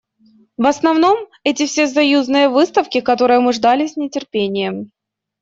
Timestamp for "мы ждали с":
3.39-3.95